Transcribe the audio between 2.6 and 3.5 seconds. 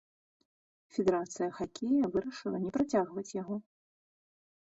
не працягваць